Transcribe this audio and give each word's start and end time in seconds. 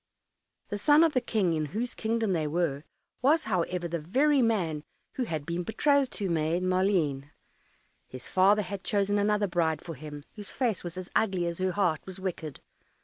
The 0.69 0.79
son 0.79 1.03
of 1.03 1.13
the 1.13 1.21
King 1.21 1.53
in 1.53 1.65
whose 1.77 1.93
kingdom 1.93 2.33
they 2.33 2.47
were, 2.47 2.85
was, 3.21 3.43
however, 3.43 3.87
the 3.87 3.99
very 3.99 4.41
man 4.41 4.83
who 5.13 5.25
had 5.25 5.45
been 5.45 5.61
betrothed 5.61 6.11
to 6.13 6.27
Maid 6.27 6.63
Maleen. 6.63 7.29
His 8.07 8.27
father 8.27 8.63
had 8.63 8.83
chosen 8.83 9.19
another 9.19 9.45
bride 9.45 9.83
for 9.83 9.93
him, 9.93 10.23
whose 10.33 10.49
face 10.49 10.83
was 10.83 10.97
as 10.97 11.11
ugly 11.15 11.45
as 11.45 11.59
her 11.59 11.73
heart 11.73 12.01
was 12.07 12.19
wicked. 12.19 12.61